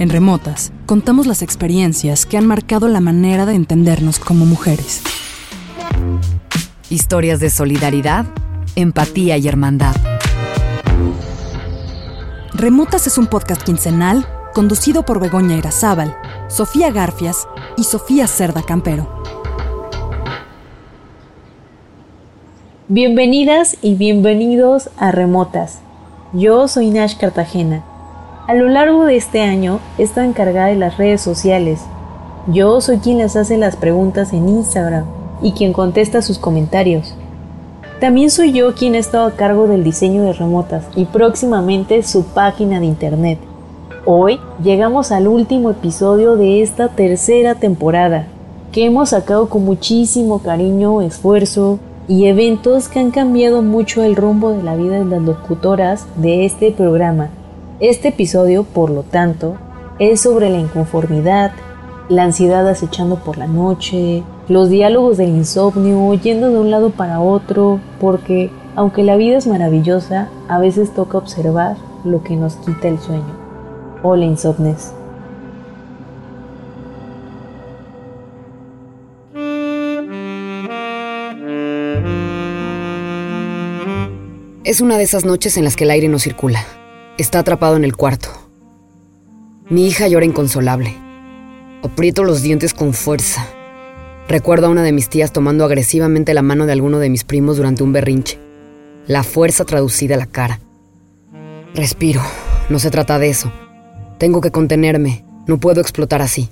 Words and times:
En 0.00 0.08
Remotas, 0.08 0.72
contamos 0.86 1.26
las 1.26 1.42
experiencias 1.42 2.24
que 2.24 2.38
han 2.38 2.46
marcado 2.46 2.88
la 2.88 3.00
manera 3.00 3.44
de 3.44 3.52
entendernos 3.52 4.18
como 4.18 4.46
mujeres. 4.46 5.02
Historias 6.88 7.38
de 7.38 7.50
solidaridad, 7.50 8.24
empatía 8.76 9.36
y 9.36 9.46
hermandad. 9.46 9.94
Remotas 12.54 13.06
es 13.08 13.18
un 13.18 13.26
podcast 13.26 13.62
quincenal 13.62 14.26
conducido 14.54 15.04
por 15.04 15.20
Begoña 15.20 15.58
Irazábal, 15.58 16.16
Sofía 16.48 16.90
Garfias 16.90 17.46
y 17.76 17.84
Sofía 17.84 18.26
Cerda 18.26 18.62
Campero. 18.62 19.06
Bienvenidas 22.88 23.76
y 23.82 23.96
bienvenidos 23.96 24.88
a 24.96 25.10
Remotas. 25.10 25.80
Yo 26.32 26.68
soy 26.68 26.88
Nash 26.88 27.18
Cartagena 27.18 27.84
a 28.50 28.54
lo 28.54 28.68
largo 28.68 29.04
de 29.04 29.14
este 29.14 29.42
año 29.42 29.78
he 29.96 30.02
estado 30.02 30.26
encargada 30.26 30.66
de 30.66 30.74
las 30.74 30.96
redes 30.96 31.20
sociales. 31.20 31.82
Yo 32.48 32.80
soy 32.80 32.98
quien 32.98 33.18
les 33.18 33.36
hace 33.36 33.56
las 33.56 33.76
preguntas 33.76 34.32
en 34.32 34.48
Instagram 34.48 35.04
y 35.40 35.52
quien 35.52 35.72
contesta 35.72 36.20
sus 36.20 36.40
comentarios. 36.40 37.14
También 38.00 38.28
soy 38.28 38.50
yo 38.50 38.74
quien 38.74 38.96
ha 38.96 38.98
estado 38.98 39.28
a 39.28 39.36
cargo 39.36 39.68
del 39.68 39.84
diseño 39.84 40.24
de 40.24 40.32
remotas 40.32 40.84
y 40.96 41.04
próximamente 41.04 42.02
su 42.02 42.24
página 42.24 42.80
de 42.80 42.86
internet. 42.86 43.38
Hoy 44.04 44.40
llegamos 44.60 45.12
al 45.12 45.28
último 45.28 45.70
episodio 45.70 46.34
de 46.34 46.60
esta 46.60 46.88
tercera 46.88 47.54
temporada, 47.54 48.26
que 48.72 48.84
hemos 48.84 49.10
sacado 49.10 49.48
con 49.48 49.64
muchísimo 49.64 50.40
cariño, 50.40 51.02
esfuerzo 51.02 51.78
y 52.08 52.26
eventos 52.26 52.88
que 52.88 52.98
han 52.98 53.12
cambiado 53.12 53.62
mucho 53.62 54.02
el 54.02 54.16
rumbo 54.16 54.50
de 54.50 54.64
la 54.64 54.74
vida 54.74 54.98
de 54.98 55.04
las 55.04 55.22
locutoras 55.22 56.08
de 56.16 56.44
este 56.44 56.72
programa 56.72 57.30
este 57.80 58.08
episodio, 58.08 58.64
por 58.64 58.90
lo 58.90 59.02
tanto, 59.02 59.56
es 59.98 60.20
sobre 60.20 60.50
la 60.50 60.58
inconformidad, 60.58 61.52
la 62.10 62.24
ansiedad 62.24 62.68
acechando 62.68 63.16
por 63.16 63.38
la 63.38 63.46
noche, 63.46 64.22
los 64.48 64.68
diálogos 64.68 65.16
del 65.16 65.30
insomnio, 65.30 66.12
yendo 66.14 66.50
de 66.50 66.58
un 66.58 66.70
lado 66.70 66.90
para 66.90 67.20
otro, 67.20 67.80
porque 67.98 68.50
aunque 68.76 69.02
la 69.02 69.16
vida 69.16 69.38
es 69.38 69.46
maravillosa, 69.46 70.28
a 70.48 70.58
veces 70.58 70.92
toca 70.94 71.16
observar 71.16 71.76
lo 72.04 72.22
que 72.22 72.36
nos 72.36 72.56
quita 72.56 72.88
el 72.88 72.98
sueño 72.98 73.38
o 74.02 74.14
la 74.14 74.26
insomnes. 74.26 74.92
Es 84.64 84.80
una 84.82 84.98
de 84.98 85.04
esas 85.04 85.24
noches 85.24 85.56
en 85.56 85.64
las 85.64 85.76
que 85.76 85.84
el 85.84 85.90
aire 85.90 86.08
no 86.08 86.18
circula 86.18 86.64
Está 87.20 87.40
atrapado 87.40 87.76
en 87.76 87.84
el 87.84 87.96
cuarto. 87.96 88.30
Mi 89.68 89.86
hija 89.86 90.08
llora 90.08 90.24
inconsolable. 90.24 90.96
Aprieto 91.82 92.24
los 92.24 92.40
dientes 92.40 92.72
con 92.72 92.94
fuerza. 92.94 93.46
Recuerdo 94.26 94.68
a 94.68 94.70
una 94.70 94.82
de 94.82 94.92
mis 94.92 95.10
tías 95.10 95.30
tomando 95.30 95.66
agresivamente 95.66 96.32
la 96.32 96.40
mano 96.40 96.64
de 96.64 96.72
alguno 96.72 96.98
de 96.98 97.10
mis 97.10 97.24
primos 97.24 97.58
durante 97.58 97.82
un 97.82 97.92
berrinche. 97.92 98.40
La 99.06 99.22
fuerza 99.22 99.66
traducida 99.66 100.14
a 100.14 100.18
la 100.18 100.24
cara. 100.24 100.60
Respiro. 101.74 102.22
No 102.70 102.78
se 102.78 102.90
trata 102.90 103.18
de 103.18 103.28
eso. 103.28 103.52
Tengo 104.16 104.40
que 104.40 104.50
contenerme. 104.50 105.22
No 105.46 105.58
puedo 105.58 105.82
explotar 105.82 106.22
así. 106.22 106.48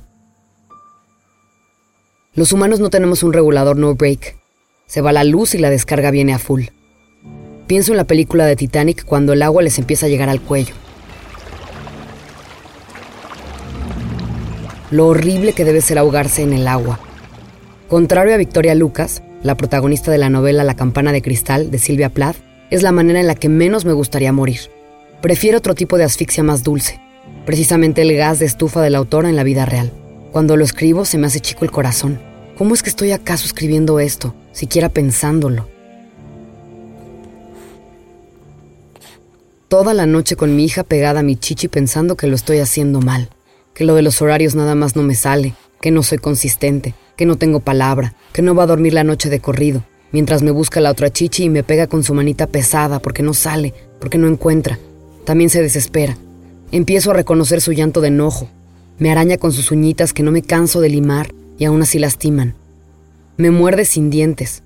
Los 2.35 2.53
humanos 2.53 2.79
no 2.79 2.91
tenemos 2.91 3.23
un 3.23 3.33
regulador 3.33 3.79
no 3.79 3.95
break. 3.95 4.37
Se 4.85 5.01
va 5.01 5.15
la 5.15 5.25
luz 5.25 5.55
y 5.55 5.59
la 5.59 5.71
descarga 5.71 6.11
viene 6.11 6.35
a 6.35 6.39
full. 6.39 6.65
Pienso 7.69 7.93
en 7.93 7.99
la 7.99 8.05
película 8.05 8.47
de 8.47 8.57
Titanic 8.57 9.05
cuando 9.05 9.35
el 9.35 9.43
agua 9.43 9.61
les 9.61 9.79
empieza 9.79 10.07
a 10.07 10.09
llegar 10.09 10.31
al 10.31 10.41
cuello. 10.41 10.75
Lo 14.91 15.07
horrible 15.07 15.53
que 15.53 15.67
debe 15.67 15.83
ser 15.83 15.99
ahogarse 15.99 16.43
en 16.43 16.55
el 16.55 16.67
agua. 16.67 16.99
Contrario 17.89 18.33
a 18.33 18.39
Victoria 18.39 18.75
Lucas, 18.75 19.23
la 19.43 19.55
protagonista 19.55 20.11
de 20.11 20.17
la 20.17 20.31
novela 20.31 20.65
La 20.65 20.77
campana 20.77 21.13
de 21.13 21.21
cristal 21.21 21.71
de 21.71 21.79
Silvia 21.79 22.09
Plath, 22.09 22.37
es 22.71 22.83
la 22.83 22.91
manera 22.91 23.21
en 23.21 23.27
la 23.27 23.35
que 23.35 23.51
menos 23.51 23.85
me 23.85 23.93
gustaría 23.93 24.33
morir. 24.33 24.61
Prefiero 25.21 25.59
otro 25.59 25.75
tipo 25.75 25.99
de 25.99 26.05
asfixia 26.05 26.43
más 26.43 26.63
dulce, 26.63 26.99
precisamente 27.45 28.01
el 28.01 28.17
gas 28.17 28.39
de 28.39 28.47
estufa 28.47 28.81
de 28.81 28.89
la 28.89 28.97
autora 28.97 29.29
en 29.29 29.37
la 29.37 29.45
vida 29.45 29.67
real. 29.67 29.93
Cuando 30.33 30.57
lo 30.57 30.65
escribo 30.65 31.05
se 31.05 31.19
me 31.19 31.27
hace 31.27 31.41
chico 31.41 31.67
el 31.67 31.71
corazón. 31.71 32.19
¿Cómo 32.57 32.73
es 32.73 32.83
que 32.83 32.89
estoy 32.89 33.13
acaso 33.13 33.45
escribiendo 33.45 34.01
esto, 34.01 34.35
siquiera 34.53 34.89
pensándolo? 34.89 35.69
Toda 39.69 39.93
la 39.93 40.07
noche 40.07 40.35
con 40.35 40.57
mi 40.57 40.65
hija 40.65 40.83
pegada 40.83 41.21
a 41.21 41.23
mi 41.23 41.37
chichi 41.37 41.69
pensando 41.69 42.17
que 42.17 42.27
lo 42.27 42.35
estoy 42.35 42.59
haciendo 42.59 43.01
mal, 43.01 43.29
que 43.75 43.85
lo 43.85 43.95
de 43.95 44.03
los 44.03 44.21
horarios 44.23 44.55
nada 44.55 44.75
más 44.75 44.97
no 44.97 45.03
me 45.03 45.15
sale, 45.15 45.55
que 45.81 45.91
no 45.91 46.03
soy 46.03 46.19
consistente, 46.19 46.95
que 47.17 47.27
no 47.27 47.37
tengo 47.37 47.61
palabra, 47.61 48.15
que 48.33 48.41
no 48.41 48.55
va 48.55 48.63
a 48.63 48.67
dormir 48.67 48.95
la 48.95 49.05
noche 49.05 49.29
de 49.29 49.41
corrido, 49.41 49.85
mientras 50.11 50.43
me 50.43 50.51
busca 50.51 50.81
la 50.81 50.91
otra 50.91 51.11
chichi 51.11 51.45
y 51.45 51.51
me 51.51 51.63
pega 51.63 51.87
con 51.87 52.03
su 52.03 52.15
manita 52.15 52.47
pesada 52.47 52.99
porque 52.99 53.23
no 53.23 53.35
sale, 53.35 53.75
porque 54.01 54.17
no 54.17 54.27
encuentra. 54.27 54.79
También 55.25 55.51
se 55.51 55.61
desespera. 55.61 56.17
Empiezo 56.73 57.11
a 57.11 57.15
reconocer 57.15 57.61
su 57.61 57.73
llanto 57.73 58.01
de 58.01 58.09
enojo. 58.09 58.49
Me 58.99 59.11
araña 59.11 59.37
con 59.37 59.53
sus 59.53 59.71
uñitas 59.71 60.15
que 60.15 60.23
no 60.23 60.31
me 60.31 60.43
canso 60.43 60.81
de 60.81 60.89
limar 60.89 61.35
y 61.59 61.67
aún 61.67 61.83
así 61.83 61.99
lastiman. 61.99 62.55
Me 63.37 63.51
muerde 63.51 63.85
sin 63.85 64.09
dientes. 64.09 64.63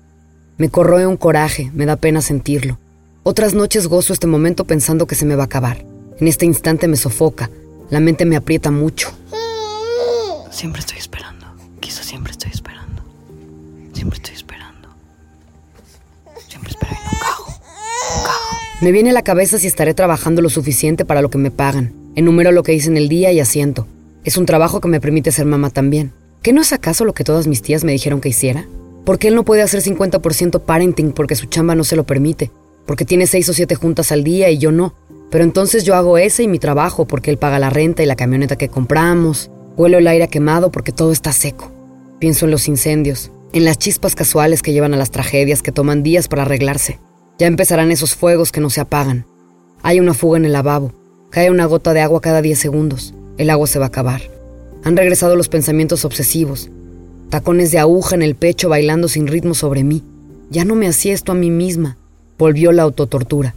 Me 0.57 0.69
corroe 0.69 1.05
un 1.05 1.17
coraje, 1.17 1.69
me 1.73 1.85
da 1.85 1.97
pena 1.97 2.21
sentirlo. 2.21 2.77
Otras 3.25 3.53
noches 3.53 3.87
gozo 3.87 4.11
este 4.11 4.27
momento 4.27 4.65
pensando 4.65 5.07
que 5.07 5.15
se 5.15 5.25
me 5.25 5.37
va 5.37 5.43
a 5.43 5.45
acabar. 5.45 5.85
En 6.19 6.27
este 6.27 6.45
instante 6.45 6.89
me 6.89 6.97
sofoca, 6.97 7.49
la 7.89 8.01
mente 8.01 8.25
me 8.25 8.35
aprieta 8.35 8.69
mucho. 8.69 9.13
Siempre 10.51 10.81
estoy 10.81 10.97
esperando. 10.97 11.45
Quizá 11.79 12.03
siempre 12.03 12.33
estoy 12.33 12.51
esperando. 12.51 13.01
Siempre 13.93 14.17
estoy 14.17 14.35
esperando. 14.35 14.89
Siempre 16.49 16.71
espero 16.71 16.91
y 16.91 17.05
no 17.05 17.19
cago. 17.21 17.45
Me 18.81 18.91
viene 18.91 19.11
a 19.11 19.13
la 19.13 19.21
cabeza 19.21 19.57
si 19.57 19.67
estaré 19.67 19.93
trabajando 19.93 20.41
lo 20.41 20.49
suficiente 20.49 21.05
para 21.05 21.21
lo 21.21 21.29
que 21.29 21.37
me 21.37 21.49
pagan. 21.49 21.93
Enumero 22.15 22.51
lo 22.51 22.63
que 22.63 22.73
hice 22.73 22.89
en 22.89 22.97
el 22.97 23.07
día 23.07 23.31
y 23.31 23.39
asiento. 23.39 23.87
Es 24.25 24.35
un 24.35 24.45
trabajo 24.45 24.81
que 24.81 24.89
me 24.89 24.99
permite 24.99 25.31
ser 25.31 25.45
mamá 25.45 25.69
también. 25.69 26.11
¿Qué 26.41 26.51
no 26.51 26.61
es 26.61 26.73
acaso 26.73 27.05
lo 27.05 27.13
que 27.13 27.23
todas 27.23 27.47
mis 27.47 27.61
tías 27.61 27.85
me 27.85 27.93
dijeron 27.93 28.19
que 28.19 28.27
hiciera? 28.27 28.67
¿Por 29.05 29.17
qué 29.17 29.29
él 29.29 29.35
no 29.35 29.45
puede 29.45 29.61
hacer 29.61 29.81
50% 29.81 30.59
parenting 30.59 31.13
porque 31.13 31.37
su 31.37 31.45
chamba 31.45 31.73
no 31.73 31.85
se 31.85 31.95
lo 31.95 32.03
permite? 32.03 32.51
Porque 32.85 33.05
tiene 33.05 33.27
seis 33.27 33.47
o 33.49 33.53
siete 33.53 33.75
juntas 33.75 34.11
al 34.11 34.23
día 34.23 34.49
y 34.49 34.57
yo 34.57 34.71
no. 34.71 34.93
Pero 35.29 35.43
entonces 35.43 35.83
yo 35.83 35.95
hago 35.95 36.17
ese 36.17 36.43
y 36.43 36.47
mi 36.47 36.59
trabajo 36.59 37.05
porque 37.05 37.31
él 37.31 37.37
paga 37.37 37.59
la 37.59 37.69
renta 37.69 38.03
y 38.03 38.05
la 38.05 38.15
camioneta 38.15 38.55
que 38.55 38.69
compramos. 38.69 39.49
Huelo 39.75 39.97
el 39.97 40.07
aire 40.07 40.27
quemado 40.27 40.71
porque 40.71 40.91
todo 40.91 41.11
está 41.11 41.31
seco. 41.31 41.71
Pienso 42.19 42.45
en 42.45 42.51
los 42.51 42.67
incendios, 42.67 43.31
en 43.51 43.65
las 43.65 43.79
chispas 43.79 44.15
casuales 44.15 44.61
que 44.61 44.73
llevan 44.73 44.93
a 44.93 44.97
las 44.97 45.11
tragedias 45.11 45.61
que 45.61 45.71
toman 45.71 46.03
días 46.03 46.27
para 46.27 46.43
arreglarse. 46.43 46.99
Ya 47.39 47.47
empezarán 47.47 47.91
esos 47.91 48.13
fuegos 48.13 48.51
que 48.51 48.61
no 48.61 48.69
se 48.69 48.81
apagan. 48.81 49.25
Hay 49.81 49.99
una 49.99 50.13
fuga 50.13 50.37
en 50.37 50.45
el 50.45 50.53
lavabo. 50.53 50.93
Cae 51.31 51.49
una 51.49 51.65
gota 51.65 51.93
de 51.93 52.01
agua 52.01 52.21
cada 52.21 52.43
diez 52.43 52.59
segundos. 52.59 53.15
El 53.37 53.49
agua 53.49 53.65
se 53.65 53.79
va 53.79 53.85
a 53.85 53.87
acabar. 53.87 54.21
Han 54.83 54.95
regresado 54.95 55.35
los 55.35 55.49
pensamientos 55.49 56.05
obsesivos. 56.05 56.69
Tacones 57.29 57.71
de 57.71 57.79
aguja 57.79 58.13
en 58.13 58.21
el 58.21 58.35
pecho 58.35 58.69
bailando 58.69 59.07
sin 59.07 59.25
ritmo 59.25 59.55
sobre 59.55 59.83
mí. 59.83 60.03
Ya 60.51 60.63
no 60.63 60.75
me 60.75 60.87
hacía 60.87 61.13
esto 61.13 61.31
a 61.31 61.35
mí 61.35 61.49
misma 61.49 61.97
volvió 62.43 62.73
la 62.73 62.83
autotortura. 62.83 63.55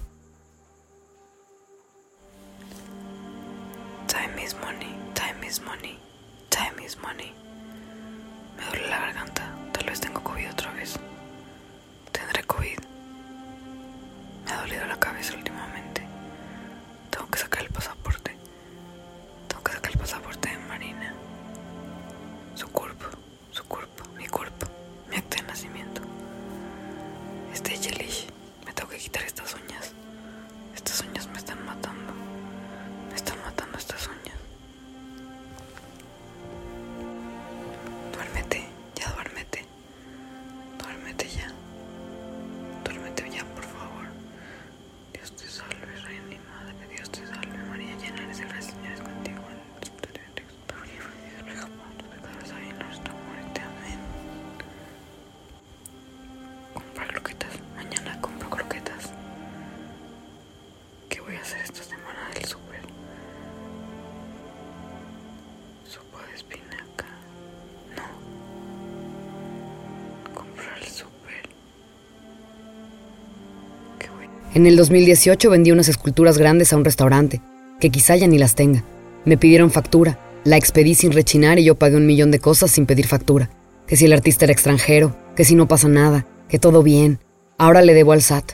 En 74.57 74.67
el 74.67 74.75
2018 74.75 75.51
vendí 75.51 75.71
unas 75.71 75.91
esculturas 75.91 76.39
grandes 76.39 76.73
a 76.73 76.79
un 76.79 76.85
restaurante, 76.87 77.43
que 77.79 77.91
quizá 77.91 78.17
ya 78.17 78.27
ni 78.27 78.39
las 78.39 78.55
tenga. 78.55 78.85
Me 79.27 79.37
pidieron 79.37 79.71
factura, 79.71 80.19
la 80.45 80.57
expedí 80.57 80.95
sin 80.95 81.13
rechinar 81.13 81.59
y 81.59 81.65
yo 81.65 81.75
pagué 81.75 81.99
un 81.99 82.07
millón 82.07 82.31
de 82.31 82.39
cosas 82.39 82.71
sin 82.71 82.87
pedir 82.87 83.07
factura. 83.07 83.51
Que 83.87 83.97
si 83.97 84.07
el 84.07 84.15
artista 84.15 84.47
era 84.47 84.55
extranjero, 84.55 85.15
que 85.37 85.45
si 85.45 85.55
no 85.55 85.69
pasa 85.69 85.89
nada, 85.89 86.27
que 86.49 86.59
todo 86.59 86.83
bien. 86.83 87.19
Ahora 87.59 87.83
le 87.83 87.93
debo 87.93 88.13
al 88.13 88.23
SAT. 88.23 88.53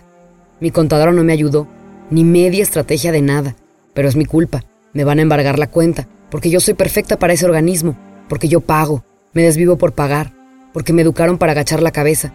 Mi 0.59 0.73
contadora 0.73 1.13
no 1.13 1.23
me 1.23 1.35
ayudó, 1.35 1.69
ni 2.11 2.25
media 2.25 2.65
estrategia 2.65 3.13
de 3.13 3.23
nada, 3.23 3.55
pero 3.95 4.09
es 4.09 4.17
mi 4.17 4.25
culpa. 4.25 4.65
Me 4.95 5.05
van 5.05 5.21
a 5.21 5.23
embargar 5.23 5.61
la 5.61 5.71
cuenta, 5.71 6.09
porque 6.33 6.51
yo 6.51 6.59
soy 6.59 6.75
perfecta 6.75 7.17
para 7.17 7.35
ese 7.35 7.47
organismo, 7.47 7.97
porque 8.29 8.49
yo 8.49 8.61
pago, 8.61 9.05
me 9.35 9.45
desvivo 9.45 9.79
por 9.79 9.93
pagar, 9.93 10.33
porque 10.73 10.93
me 10.93 11.03
educaron 11.03 11.39
para 11.39 11.53
agachar 11.53 11.81
la 11.81 11.93
cabeza, 11.93 12.33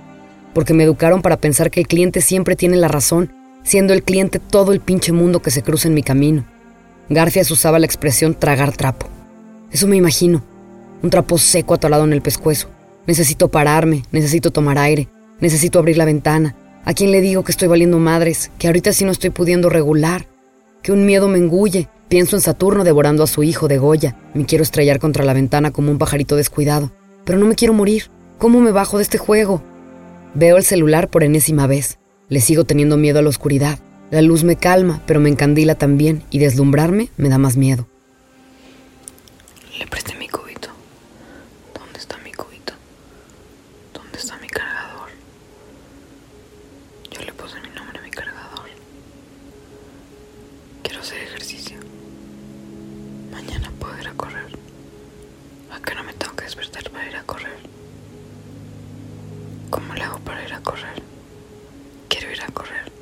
porque 0.53 0.73
me 0.73 0.85
educaron 0.85 1.21
para 1.21 1.35
pensar 1.35 1.69
que 1.69 1.81
el 1.81 1.87
cliente 1.89 2.21
siempre 2.21 2.55
tiene 2.55 2.77
la 2.77 2.87
razón, 2.87 3.33
siendo 3.67 3.93
el 3.93 4.01
cliente 4.01 4.39
todo 4.39 4.71
el 4.71 4.79
pinche 4.79 5.11
mundo 5.11 5.41
que 5.41 5.51
se 5.51 5.61
cruza 5.61 5.89
en 5.89 5.93
mi 5.93 6.01
camino. 6.01 6.45
Garfias 7.09 7.51
usaba 7.51 7.79
la 7.79 7.85
expresión 7.85 8.33
tragar 8.33 8.71
trapo. 8.71 9.07
Eso 9.73 9.87
me 9.87 9.97
imagino. 9.97 10.41
Un 11.03 11.09
trapo 11.09 11.37
seco 11.37 11.73
atorado 11.73 12.05
en 12.05 12.13
el 12.13 12.21
pescuezo. 12.21 12.69
Necesito 13.07 13.49
pararme, 13.49 14.03
necesito 14.13 14.51
tomar 14.51 14.77
aire, 14.77 15.09
necesito 15.41 15.79
abrir 15.79 15.97
la 15.97 16.05
ventana. 16.05 16.55
¿A 16.85 16.93
quién 16.93 17.11
le 17.11 17.19
digo 17.19 17.43
que 17.43 17.51
estoy 17.51 17.67
valiendo 17.67 17.99
madres? 17.99 18.51
Que 18.57 18.67
ahorita 18.67 18.93
sí 18.93 19.03
no 19.03 19.11
estoy 19.11 19.31
pudiendo 19.31 19.69
regular. 19.69 20.27
Que 20.81 20.93
un 20.93 21.05
miedo 21.05 21.27
me 21.27 21.37
engulle. 21.37 21.89
Pienso 22.07 22.37
en 22.37 22.41
Saturno 22.41 22.85
devorando 22.85 23.21
a 23.21 23.27
su 23.27 23.43
hijo 23.43 23.67
de 23.67 23.79
Goya. 23.79 24.15
Me 24.33 24.45
quiero 24.45 24.63
estrellar 24.63 24.99
contra 24.99 25.25
la 25.25 25.33
ventana 25.33 25.71
como 25.71 25.91
un 25.91 25.97
pajarito 25.97 26.37
descuidado. 26.37 26.93
Pero 27.25 27.37
no 27.37 27.45
me 27.45 27.55
quiero 27.55 27.73
morir. 27.73 28.03
¿Cómo 28.37 28.61
me 28.61 28.71
bajo 28.71 28.95
de 28.95 29.03
este 29.03 29.17
juego? 29.17 29.61
Veo 30.35 30.55
el 30.55 30.63
celular 30.63 31.09
por 31.09 31.25
enésima 31.25 31.67
vez. 31.67 31.99
Le 32.29 32.41
sigo 32.41 32.65
teniendo 32.65 32.97
miedo 32.97 33.19
a 33.19 33.21
la 33.21 33.29
oscuridad. 33.29 33.79
La 34.11 34.21
luz 34.21 34.43
me 34.43 34.57
calma, 34.57 35.01
pero 35.05 35.21
me 35.21 35.29
encandila 35.29 35.75
también 35.75 36.23
y 36.29 36.39
deslumbrarme 36.39 37.09
me 37.15 37.29
da 37.29 37.37
más 37.37 37.55
miedo. 37.55 37.87
Le 39.79 39.87
presté 39.87 40.13
mi 40.15 40.27
cubito. 40.27 40.67
¿Dónde 41.73 41.99
está 41.99 42.17
mi 42.17 42.33
cubito? 42.33 42.73
¿Dónde 43.93 44.17
está 44.17 44.37
mi 44.39 44.47
cargador? 44.47 45.09
Yo 47.11 47.21
le 47.21 47.31
puse 47.31 47.55
mi 47.61 47.69
nombre 47.69 47.99
a 47.99 48.01
mi 48.01 48.11
cargador. 48.11 48.67
Quiero 50.83 50.99
hacer 50.99 51.19
ejercicio. 51.23 51.77
Mañana 53.31 53.71
puedo 53.79 53.97
ir 54.01 54.07
a 54.07 54.13
correr. 54.13 54.57
¿A 55.71 55.79
qué 55.81 55.95
no 55.95 56.03
me 56.03 56.13
tengo 56.13 56.35
que 56.35 56.43
despertar 56.43 56.89
para 56.91 57.09
ir 57.09 57.15
a 57.15 57.23
correr? 57.23 57.57
¿Cómo 59.69 59.93
le 59.93 60.01
hago 60.01 60.19
para 60.19 60.43
ir 60.43 60.53
a 60.53 60.59
correr? 60.61 61.16
A 62.39 62.51
correr. 62.51 62.96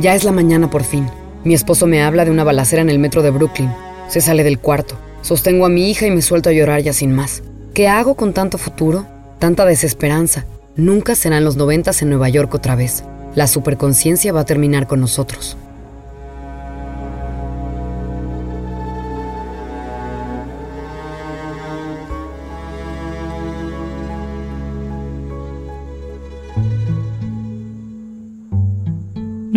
Ya 0.00 0.14
es 0.14 0.22
la 0.22 0.30
mañana 0.30 0.70
por 0.70 0.84
fin. 0.84 1.08
Mi 1.42 1.54
esposo 1.54 1.88
me 1.88 2.02
habla 2.02 2.24
de 2.24 2.30
una 2.30 2.44
balacera 2.44 2.82
en 2.82 2.88
el 2.88 3.00
metro 3.00 3.22
de 3.22 3.30
Brooklyn. 3.30 3.72
Se 4.06 4.20
sale 4.20 4.44
del 4.44 4.60
cuarto. 4.60 4.96
Sostengo 5.22 5.66
a 5.66 5.68
mi 5.68 5.90
hija 5.90 6.06
y 6.06 6.12
me 6.12 6.22
suelto 6.22 6.50
a 6.50 6.52
llorar 6.52 6.82
ya 6.82 6.92
sin 6.92 7.12
más. 7.12 7.42
¿Qué 7.74 7.88
hago 7.88 8.14
con 8.14 8.32
tanto 8.32 8.58
futuro? 8.58 9.06
Tanta 9.40 9.64
desesperanza. 9.64 10.46
Nunca 10.76 11.16
serán 11.16 11.44
los 11.44 11.56
noventas 11.56 12.00
en 12.00 12.10
Nueva 12.10 12.28
York 12.28 12.54
otra 12.54 12.76
vez. 12.76 13.02
La 13.34 13.48
superconciencia 13.48 14.32
va 14.32 14.42
a 14.42 14.46
terminar 14.46 14.86
con 14.86 15.00
nosotros. 15.00 15.56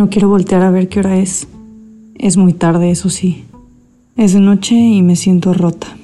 No 0.01 0.09
quiero 0.09 0.29
voltear 0.29 0.63
a 0.63 0.71
ver 0.71 0.89
qué 0.89 0.97
hora 0.97 1.19
es. 1.19 1.47
Es 2.15 2.35
muy 2.35 2.53
tarde, 2.53 2.89
eso 2.89 3.11
sí. 3.11 3.43
Es 4.17 4.33
de 4.33 4.39
noche 4.39 4.73
y 4.73 5.03
me 5.03 5.15
siento 5.15 5.53
rota. 5.53 5.95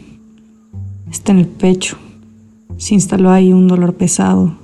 Está 1.10 1.32
en 1.32 1.40
el 1.40 1.48
pecho. 1.48 1.98
Se 2.78 2.94
instaló 2.94 3.32
ahí 3.32 3.52
un 3.52 3.68
dolor 3.68 3.96
pesado, 3.96 4.56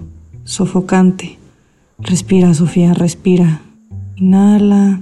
sofocante. 0.43 1.39
Respira, 1.97 2.53
Sofía, 2.53 2.93
respira. 2.93 3.61
Inhala. 4.17 5.01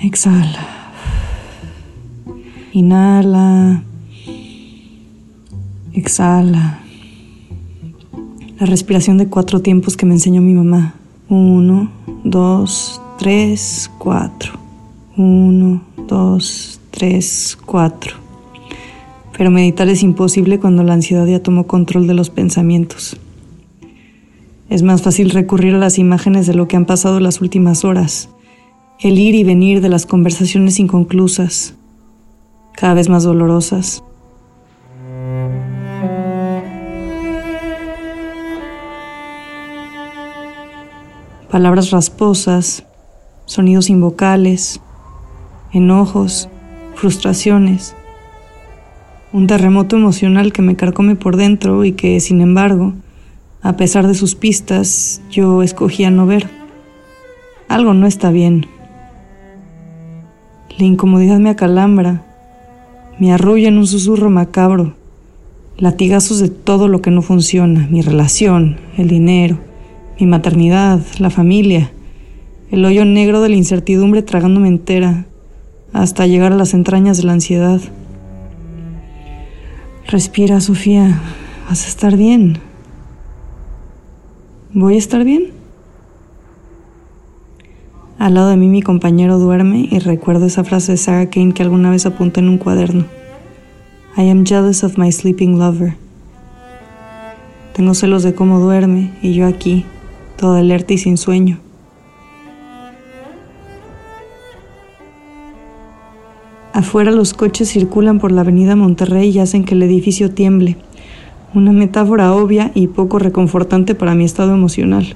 Exhala. 0.00 0.92
Inhala. 2.72 3.82
Exhala. 5.92 6.78
La 8.60 8.66
respiración 8.66 9.18
de 9.18 9.26
cuatro 9.26 9.62
tiempos 9.62 9.96
que 9.96 10.06
me 10.06 10.14
enseñó 10.14 10.40
mi 10.40 10.54
mamá. 10.54 10.99
Uno, 11.30 11.92
dos, 12.24 13.00
tres, 13.16 13.88
cuatro. 13.98 14.54
Uno, 15.16 15.80
dos, 16.08 16.80
tres, 16.90 17.56
cuatro. 17.64 18.16
Pero 19.38 19.52
meditar 19.52 19.88
es 19.88 20.02
imposible 20.02 20.58
cuando 20.58 20.82
la 20.82 20.94
ansiedad 20.94 21.24
ya 21.26 21.40
tomó 21.40 21.68
control 21.68 22.08
de 22.08 22.14
los 22.14 22.30
pensamientos. 22.30 23.16
Es 24.68 24.82
más 24.82 25.02
fácil 25.02 25.30
recurrir 25.30 25.76
a 25.76 25.78
las 25.78 25.98
imágenes 25.98 26.48
de 26.48 26.54
lo 26.54 26.66
que 26.66 26.76
han 26.76 26.84
pasado 26.84 27.20
las 27.20 27.40
últimas 27.40 27.84
horas, 27.84 28.28
el 28.98 29.16
ir 29.16 29.36
y 29.36 29.44
venir 29.44 29.80
de 29.80 29.88
las 29.88 30.06
conversaciones 30.06 30.80
inconclusas, 30.80 31.76
cada 32.74 32.94
vez 32.94 33.08
más 33.08 33.22
dolorosas. 33.22 34.02
Palabras 41.50 41.90
rasposas, 41.90 42.84
sonidos 43.44 43.90
invocales, 43.90 44.80
enojos, 45.72 46.48
frustraciones. 46.94 47.96
Un 49.32 49.48
terremoto 49.48 49.96
emocional 49.96 50.52
que 50.52 50.62
me 50.62 50.76
carcome 50.76 51.16
por 51.16 51.36
dentro 51.36 51.84
y 51.84 51.90
que, 51.90 52.20
sin 52.20 52.40
embargo, 52.40 52.92
a 53.62 53.72
pesar 53.76 54.06
de 54.06 54.14
sus 54.14 54.36
pistas, 54.36 55.22
yo 55.28 55.64
escogía 55.64 56.12
no 56.12 56.24
ver. 56.24 56.48
Algo 57.66 57.94
no 57.94 58.06
está 58.06 58.30
bien. 58.30 58.66
La 60.78 60.84
incomodidad 60.84 61.40
me 61.40 61.50
acalambra, 61.50 62.22
me 63.18 63.32
arrulla 63.32 63.66
en 63.66 63.78
un 63.78 63.88
susurro 63.88 64.30
macabro. 64.30 64.94
latigazos 65.78 66.38
de 66.38 66.48
todo 66.48 66.86
lo 66.86 67.02
que 67.02 67.10
no 67.10 67.22
funciona, 67.22 67.88
mi 67.90 68.02
relación, 68.02 68.76
el 68.96 69.08
dinero, 69.08 69.58
mi 70.20 70.26
maternidad, 70.26 71.00
la 71.18 71.30
familia, 71.30 71.90
el 72.70 72.84
hoyo 72.84 73.04
negro 73.06 73.40
de 73.40 73.48
la 73.48 73.56
incertidumbre 73.56 74.22
tragándome 74.22 74.68
entera, 74.68 75.24
hasta 75.92 76.26
llegar 76.26 76.52
a 76.52 76.56
las 76.56 76.74
entrañas 76.74 77.16
de 77.16 77.24
la 77.24 77.32
ansiedad. 77.32 77.80
Respira, 80.06 80.60
Sofía, 80.60 81.20
vas 81.68 81.86
a 81.86 81.88
estar 81.88 82.16
bien. 82.16 82.58
¿Voy 84.74 84.96
a 84.96 84.98
estar 84.98 85.24
bien? 85.24 85.52
Al 88.18 88.34
lado 88.34 88.50
de 88.50 88.58
mí 88.58 88.68
mi 88.68 88.82
compañero 88.82 89.38
duerme 89.38 89.88
y 89.90 89.98
recuerdo 89.98 90.44
esa 90.44 90.62
frase 90.62 90.92
de 90.92 90.98
Sarah 90.98 91.30
Kane 91.30 91.54
que 91.54 91.62
alguna 91.62 91.90
vez 91.90 92.04
apunté 92.04 92.40
en 92.40 92.50
un 92.50 92.58
cuaderno. 92.58 93.06
I 94.18 94.28
am 94.28 94.44
jealous 94.44 94.84
of 94.84 94.98
my 94.98 95.10
sleeping 95.10 95.58
lover. 95.58 95.96
Tengo 97.72 97.94
celos 97.94 98.22
de 98.22 98.34
cómo 98.34 98.60
duerme 98.60 99.12
y 99.22 99.32
yo 99.32 99.46
aquí, 99.46 99.86
toda 100.40 100.60
alerta 100.60 100.94
y 100.94 100.98
sin 100.98 101.18
sueño. 101.18 101.58
Afuera 106.72 107.10
los 107.10 107.34
coches 107.34 107.68
circulan 107.68 108.18
por 108.18 108.32
la 108.32 108.40
avenida 108.40 108.74
Monterrey 108.74 109.28
y 109.28 109.38
hacen 109.38 109.64
que 109.64 109.74
el 109.74 109.82
edificio 109.82 110.30
tiemble. 110.30 110.78
Una 111.52 111.72
metáfora 111.72 112.32
obvia 112.32 112.72
y 112.74 112.86
poco 112.86 113.18
reconfortante 113.18 113.94
para 113.94 114.14
mi 114.14 114.24
estado 114.24 114.54
emocional. 114.54 115.14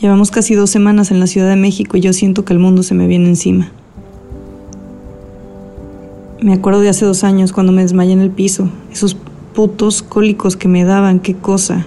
Llevamos 0.00 0.30
casi 0.30 0.54
dos 0.54 0.68
semanas 0.68 1.10
en 1.10 1.18
la 1.18 1.26
Ciudad 1.26 1.48
de 1.48 1.56
México 1.56 1.96
y 1.96 2.00
yo 2.00 2.12
siento 2.12 2.44
que 2.44 2.52
el 2.52 2.58
mundo 2.58 2.82
se 2.82 2.94
me 2.94 3.06
viene 3.06 3.28
encima. 3.28 3.70
Me 6.42 6.52
acuerdo 6.52 6.80
de 6.80 6.90
hace 6.90 7.06
dos 7.06 7.24
años 7.24 7.54
cuando 7.54 7.72
me 7.72 7.80
desmayé 7.80 8.12
en 8.12 8.20
el 8.20 8.30
piso, 8.30 8.68
esos 8.92 9.16
putos 9.54 10.02
cólicos 10.02 10.56
que 10.58 10.68
me 10.68 10.84
daban, 10.84 11.20
qué 11.20 11.34
cosa. 11.34 11.86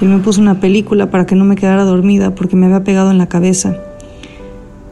Y 0.00 0.04
él 0.04 0.10
me 0.10 0.18
puso 0.18 0.40
una 0.40 0.60
película 0.60 1.10
para 1.10 1.26
que 1.26 1.34
no 1.34 1.44
me 1.44 1.56
quedara 1.56 1.84
dormida 1.84 2.34
porque 2.34 2.56
me 2.56 2.66
había 2.66 2.84
pegado 2.84 3.10
en 3.10 3.18
la 3.18 3.28
cabeza. 3.28 3.76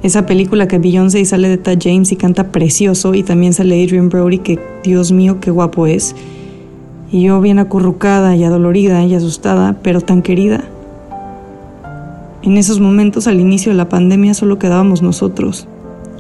Esa 0.03 0.27
película 0.27 0.67
que 0.67 0.79
Beyoncé 0.79 1.21
y 1.21 1.25
sale 1.25 1.49
de 1.49 1.59
Tad 1.59 1.79
James 1.81 2.11
y 2.11 2.17
canta 2.17 2.49
precioso 2.49 3.15
y 3.15 3.23
también 3.23 3.53
sale 3.53 3.83
Adrian 3.83 4.09
Brody 4.09 4.39
que 4.39 4.59
Dios 4.83 5.13
mío 5.13 5.39
qué 5.41 5.51
guapo 5.51 5.87
es. 5.87 6.17
Y 7.13 7.23
yo 7.23 7.41
bien 7.41 7.59
acurrucada 7.59 8.35
y 8.35 8.43
adolorida 8.43 9.05
y 9.05 9.15
asustada, 9.15 9.77
pero 9.83 10.01
tan 10.01 10.23
querida. 10.23 10.65
En 12.43 12.57
esos 12.57 12.81
momentos 12.81 13.29
al 13.29 13.39
inicio 13.39 13.71
de 13.71 13.79
la 13.79 13.89
pandemia 13.89 14.35
solo 14.35 14.59
quedábamos 14.59 15.03
nosotros, 15.03 15.69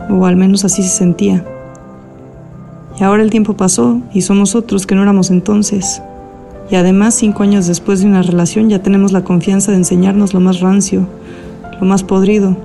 o 0.09 0.27
al 0.27 0.37
menos 0.37 0.65
así 0.65 0.85
se 0.85 0.91
sentía. 0.91 1.45
Y 3.01 3.03
ahora 3.03 3.25
el 3.25 3.31
tiempo 3.31 3.55
pasó 3.55 4.01
y 4.15 4.21
somos 4.21 4.55
otros 4.55 4.87
que 4.87 4.95
no 4.95 5.03
éramos 5.03 5.31
entonces. 5.31 6.01
Y 6.71 6.77
además, 6.77 7.15
cinco 7.15 7.43
años 7.43 7.67
después 7.67 8.01
de 8.01 8.07
una 8.07 8.23
relación 8.23 8.71
ya 8.71 8.83
tenemos 8.83 9.13
la 9.13 9.25
confianza 9.25 9.73
de 9.73 9.79
enseñarnos 9.79 10.35
lo 10.35 10.41
más 10.41 10.61
rancio, 10.61 11.07
lo 11.81 11.87
más 11.87 12.03
podrido. 12.03 12.57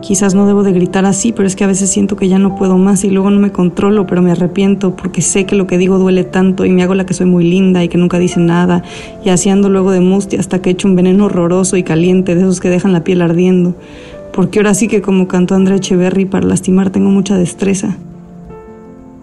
Quizás 0.00 0.34
no 0.34 0.46
debo 0.46 0.62
de 0.62 0.72
gritar 0.72 1.04
así, 1.04 1.32
pero 1.32 1.48
es 1.48 1.56
que 1.56 1.64
a 1.64 1.66
veces 1.66 1.90
siento 1.90 2.14
que 2.14 2.28
ya 2.28 2.38
no 2.38 2.54
puedo 2.54 2.78
más 2.78 3.02
y 3.02 3.10
luego 3.10 3.30
no 3.30 3.40
me 3.40 3.50
controlo, 3.50 4.06
pero 4.06 4.22
me 4.22 4.30
arrepiento 4.30 4.94
porque 4.94 5.20
sé 5.20 5.46
que 5.46 5.56
lo 5.56 5.66
que 5.66 5.78
digo 5.78 5.98
duele 5.98 6.22
tanto 6.22 6.64
y 6.64 6.70
me 6.70 6.84
hago 6.84 6.94
la 6.94 7.06
que 7.06 7.14
soy 7.14 7.26
muy 7.26 7.44
linda 7.44 7.82
y 7.82 7.88
que 7.88 7.98
nunca 7.98 8.18
dice 8.20 8.38
nada 8.38 8.84
y 9.24 9.30
así 9.30 9.50
ando 9.50 9.68
luego 9.68 9.90
de 9.90 10.00
mustia 10.00 10.38
hasta 10.38 10.62
que 10.62 10.70
echo 10.70 10.86
un 10.86 10.94
veneno 10.94 11.24
horroroso 11.24 11.76
y 11.76 11.82
caliente 11.82 12.36
de 12.36 12.42
esos 12.42 12.60
que 12.60 12.70
dejan 12.70 12.92
la 12.92 13.02
piel 13.02 13.20
ardiendo 13.20 13.74
porque 14.36 14.58
ahora 14.58 14.74
sí 14.74 14.86
que 14.86 15.00
como 15.00 15.28
cantó 15.28 15.54
Andrea 15.54 15.78
Echeverry, 15.78 16.26
para 16.26 16.46
lastimar 16.46 16.90
tengo 16.90 17.08
mucha 17.08 17.38
destreza. 17.38 17.96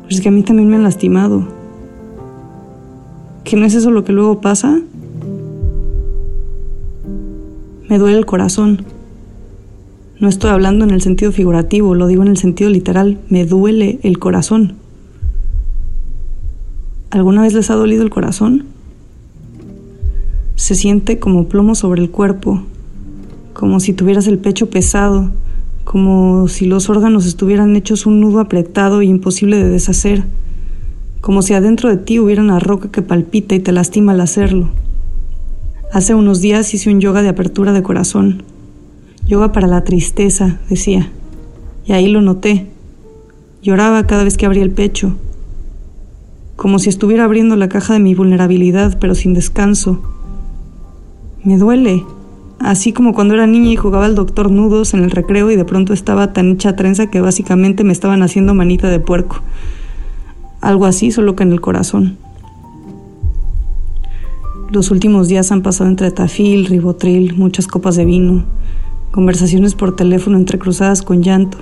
Pero 0.01 0.09
es 0.09 0.21
que 0.21 0.29
a 0.29 0.31
mí 0.31 0.41
también 0.41 0.67
me 0.67 0.75
han 0.75 0.83
lastimado. 0.83 1.47
¿Que 3.43 3.57
no 3.57 3.65
es 3.65 3.75
eso 3.75 3.91
lo 3.91 4.03
que 4.03 4.13
luego 4.13 4.41
pasa? 4.41 4.81
Me 7.89 7.97
duele 7.97 8.17
el 8.17 8.25
corazón. 8.25 8.85
No 10.19 10.29
estoy 10.29 10.51
hablando 10.51 10.85
en 10.85 10.91
el 10.91 11.01
sentido 11.01 11.31
figurativo, 11.31 11.95
lo 11.95 12.07
digo 12.07 12.21
en 12.23 12.29
el 12.29 12.37
sentido 12.37 12.69
literal. 12.69 13.19
Me 13.29 13.45
duele 13.45 13.99
el 14.03 14.19
corazón. 14.19 14.75
¿Alguna 17.11 17.41
vez 17.41 17.53
les 17.53 17.69
ha 17.69 17.75
dolido 17.75 18.03
el 18.03 18.09
corazón? 18.09 18.65
Se 20.55 20.75
siente 20.75 21.19
como 21.19 21.49
plomo 21.49 21.75
sobre 21.75 22.01
el 22.01 22.09
cuerpo, 22.09 22.63
como 23.53 23.79
si 23.79 23.93
tuvieras 23.93 24.27
el 24.27 24.39
pecho 24.39 24.69
pesado, 24.69 25.31
como 25.83 26.47
si 26.47 26.65
los 26.65 26.89
órganos 26.89 27.25
estuvieran 27.25 27.75
hechos 27.75 28.05
un 28.05 28.21
nudo 28.21 28.39
apretado 28.39 29.01
e 29.01 29.05
imposible 29.05 29.57
de 29.57 29.69
deshacer, 29.69 30.23
como 31.23 31.41
si 31.41 31.53
adentro 31.53 31.87
de 31.87 31.95
ti 31.95 32.19
hubiera 32.19 32.41
una 32.41 32.59
roca 32.59 32.91
que 32.91 33.01
palpita 33.01 33.55
y 33.55 33.61
te 33.61 33.71
lastima 33.71 34.11
al 34.11 34.19
hacerlo. 34.19 34.67
Hace 35.93 36.15
unos 36.15 36.41
días 36.41 36.73
hice 36.73 36.89
un 36.89 36.99
yoga 36.99 37.21
de 37.21 37.29
apertura 37.29 37.71
de 37.71 37.81
corazón, 37.81 38.43
yoga 39.25 39.53
para 39.53 39.67
la 39.67 39.85
tristeza, 39.85 40.59
decía, 40.69 41.09
y 41.85 41.93
ahí 41.93 42.09
lo 42.09 42.21
noté. 42.21 42.67
Lloraba 43.61 44.05
cada 44.05 44.25
vez 44.25 44.35
que 44.35 44.45
abría 44.45 44.63
el 44.63 44.71
pecho, 44.71 45.15
como 46.57 46.77
si 46.77 46.89
estuviera 46.89 47.23
abriendo 47.23 47.55
la 47.55 47.69
caja 47.69 47.93
de 47.93 48.01
mi 48.01 48.15
vulnerabilidad, 48.15 48.97
pero 48.99 49.15
sin 49.15 49.33
descanso. 49.33 50.01
Me 51.45 51.57
duele, 51.57 52.03
así 52.59 52.91
como 52.91 53.13
cuando 53.13 53.35
era 53.35 53.47
niña 53.47 53.71
y 53.71 53.77
jugaba 53.77 54.07
al 54.07 54.15
doctor 54.15 54.51
nudos 54.51 54.93
en 54.93 55.05
el 55.05 55.11
recreo 55.11 55.49
y 55.51 55.55
de 55.55 55.63
pronto 55.63 55.93
estaba 55.93 56.33
tan 56.33 56.51
hecha 56.51 56.75
trenza 56.75 57.07
que 57.07 57.21
básicamente 57.21 57.85
me 57.85 57.93
estaban 57.93 58.23
haciendo 58.23 58.53
manita 58.53 58.89
de 58.89 58.99
puerco. 58.99 59.41
Algo 60.63 60.85
así, 60.85 61.11
solo 61.11 61.35
que 61.35 61.43
en 61.43 61.51
el 61.51 61.59
corazón. 61.59 62.17
Los 64.71 64.91
últimos 64.91 65.27
días 65.27 65.51
han 65.51 65.61
pasado 65.61 65.89
entre 65.89 66.09
tafil, 66.09 66.67
ribotril, 66.67 67.35
muchas 67.35 67.67
copas 67.67 67.97
de 67.97 68.05
vino, 68.05 68.45
conversaciones 69.11 69.75
por 69.75 69.97
teléfono 69.97 70.37
entrecruzadas 70.37 71.01
con 71.01 71.21
llanto. 71.21 71.57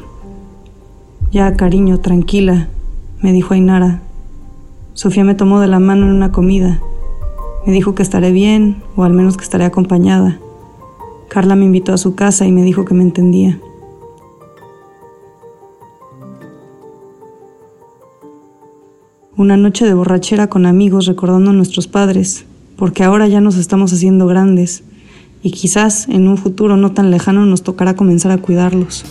Ya, 1.32 1.56
cariño, 1.56 2.00
tranquila, 2.00 2.68
me 3.24 3.34
dijo 3.34 3.56
Ainara. 3.56 4.04
Sofía 4.94 5.24
me 5.24 5.34
tomó 5.34 5.60
de 5.62 5.68
la 5.68 5.80
mano 5.80 6.06
en 6.06 6.12
una 6.12 6.32
comida. 6.32 6.80
Me 7.66 7.74
dijo 7.74 7.96
que 7.96 8.04
estaré 8.04 8.32
bien, 8.32 8.84
o 8.96 9.04
al 9.04 9.14
menos 9.14 9.36
que 9.36 9.44
estaré 9.44 9.66
acompañada. 9.66 10.38
Carla 11.28 11.56
me 11.56 11.66
invitó 11.66 11.92
a 11.92 11.98
su 11.98 12.14
casa 12.14 12.46
y 12.46 12.52
me 12.52 12.62
dijo 12.62 12.86
que 12.86 12.94
me 12.94 13.02
entendía. 13.02 13.60
Una 19.38 19.56
noche 19.56 19.86
de 19.86 19.94
borrachera 19.94 20.48
con 20.48 20.66
amigos 20.66 21.06
recordando 21.06 21.52
a 21.52 21.54
nuestros 21.54 21.88
padres, 21.88 22.44
porque 22.76 23.06
ahora 23.06 23.30
ya 23.30 23.40
nos 23.40 23.56
estamos 23.56 23.94
haciendo 23.94 24.28
grandes 24.28 24.84
y 25.42 25.52
quizás 25.52 26.10
en 26.10 26.28
un 26.28 26.38
futuro 26.38 26.76
no 26.76 26.92
tan 26.92 27.12
lejano 27.12 27.46
nos 27.46 27.64
tocará 27.64 27.96
comenzar 27.96 28.34
a 28.34 28.40
cuidarlos. 28.40 29.06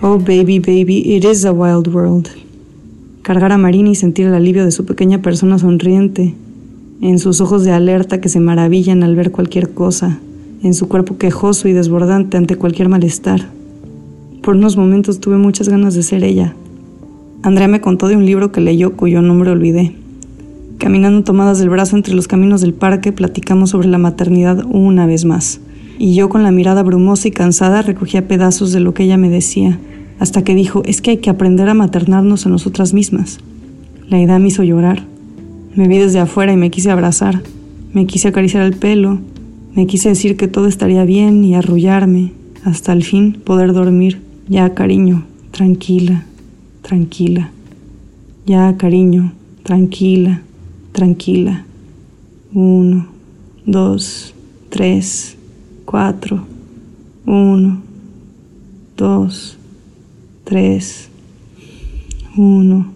Oh, 0.00 0.16
baby, 0.16 0.60
baby, 0.60 1.16
it 1.16 1.24
is 1.24 1.44
a 1.44 1.52
wild 1.52 1.88
world. 1.88 2.28
Cargar 3.22 3.50
a 3.50 3.58
Marina 3.58 3.90
y 3.90 3.94
sentir 3.96 4.26
el 4.26 4.34
alivio 4.34 4.64
de 4.64 4.70
su 4.70 4.84
pequeña 4.84 5.20
persona 5.20 5.58
sonriente, 5.58 6.34
en 7.02 7.18
sus 7.18 7.40
ojos 7.40 7.64
de 7.64 7.72
alerta 7.72 8.20
que 8.20 8.28
se 8.28 8.38
maravillan 8.38 9.02
al 9.02 9.16
ver 9.16 9.32
cualquier 9.32 9.74
cosa, 9.74 10.20
en 10.62 10.74
su 10.74 10.88
cuerpo 10.88 11.18
quejoso 11.18 11.66
y 11.66 11.72
desbordante 11.72 12.36
ante 12.36 12.56
cualquier 12.56 12.88
malestar. 12.88 13.48
Por 14.42 14.54
unos 14.54 14.76
momentos 14.76 15.18
tuve 15.18 15.36
muchas 15.36 15.68
ganas 15.68 15.94
de 15.94 16.04
ser 16.04 16.22
ella. 16.22 16.54
Andrea 17.42 17.68
me 17.68 17.80
contó 17.80 18.06
de 18.06 18.16
un 18.16 18.24
libro 18.24 18.52
que 18.52 18.60
leyó 18.60 18.96
cuyo 18.96 19.20
nombre 19.20 19.50
olvidé. 19.50 19.94
Caminando 20.78 21.24
tomadas 21.24 21.58
del 21.58 21.70
brazo 21.70 21.96
entre 21.96 22.14
los 22.14 22.28
caminos 22.28 22.60
del 22.60 22.74
parque, 22.74 23.12
platicamos 23.12 23.70
sobre 23.70 23.88
la 23.88 23.98
maternidad 23.98 24.64
una 24.70 25.06
vez 25.06 25.24
más 25.24 25.60
y 25.98 26.14
yo 26.14 26.28
con 26.28 26.42
la 26.42 26.52
mirada 26.52 26.82
brumosa 26.82 27.28
y 27.28 27.32
cansada 27.32 27.82
recogía 27.82 28.28
pedazos 28.28 28.72
de 28.72 28.80
lo 28.80 28.94
que 28.94 29.02
ella 29.02 29.16
me 29.16 29.28
decía, 29.28 29.78
hasta 30.20 30.42
que 30.44 30.54
dijo, 30.54 30.82
es 30.84 31.02
que 31.02 31.10
hay 31.10 31.16
que 31.18 31.30
aprender 31.30 31.68
a 31.68 31.74
maternarnos 31.74 32.46
a 32.46 32.48
nosotras 32.48 32.94
mismas. 32.94 33.38
La 34.08 34.20
idea 34.20 34.38
me 34.38 34.48
hizo 34.48 34.62
llorar. 34.62 35.04
Me 35.74 35.88
vi 35.88 35.98
desde 35.98 36.20
afuera 36.20 36.52
y 36.52 36.56
me 36.56 36.70
quise 36.70 36.90
abrazar, 36.90 37.42
me 37.92 38.06
quise 38.06 38.28
acariciar 38.28 38.62
el 38.62 38.74
pelo, 38.74 39.18
me 39.74 39.86
quise 39.86 40.08
decir 40.08 40.36
que 40.36 40.48
todo 40.48 40.66
estaría 40.66 41.04
bien 41.04 41.44
y 41.44 41.54
arrullarme, 41.54 42.32
hasta 42.64 42.92
el 42.92 43.04
fin 43.04 43.38
poder 43.44 43.72
dormir. 43.72 44.20
Ya, 44.48 44.74
cariño, 44.74 45.24
tranquila, 45.50 46.24
tranquila. 46.82 47.50
Ya, 48.46 48.76
cariño, 48.76 49.34
tranquila, 49.62 50.42
tranquila. 50.92 51.64
Uno, 52.52 53.06
dos, 53.66 54.34
tres, 54.70 55.36
cuatro, 55.84 56.46
uno, 57.26 57.82
dos, 58.96 59.58
tres, 60.44 61.08
uno, 62.36 62.90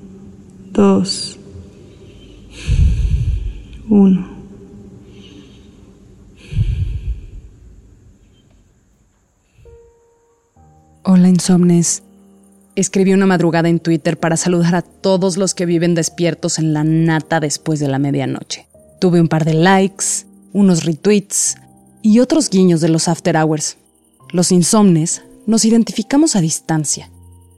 dos, 0.73 1.39
uno. 3.89 4.33
Hola 11.05 11.29
insomnes. 11.29 12.03
Escribí 12.75 13.13
una 13.13 13.27
madrugada 13.27 13.69
en 13.69 13.81
Twitter 13.81 14.19
para 14.19 14.39
saludar 14.39 14.75
a 14.75 14.83
todos 14.83 15.37
los 15.37 15.53
que 15.55 15.67
viven 15.67 15.95
despiertos 15.95 16.59
en 16.59 16.73
la 16.73 16.85
nata 16.85 17.39
después 17.39 17.81
de 17.81 17.89
la 17.89 17.99
medianoche. 17.99 18.67
Tuve 18.99 19.21
un 19.21 19.29
par 19.29 19.45
de 19.45 19.53
likes, 19.53 20.25
unos 20.55 20.85
retweets 20.85 21.57
y 22.01 22.21
otros 22.21 22.49
guiños 22.49 22.81
de 22.81 22.89
los 22.89 23.09
after 23.09 23.37
hours. 23.37 23.77
Los 24.31 24.53
insomnes 24.53 25.21
nos 25.47 25.67
identificamos 25.67 26.35
a 26.35 26.41
distancia 26.41 27.11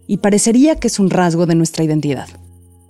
y 0.09 0.16
parecería 0.16 0.76
que 0.76 0.88
es 0.88 0.99
un 0.99 1.11
rasgo 1.11 1.47
de 1.47 1.54
nuestra 1.54 1.85
identidad. 1.85 2.28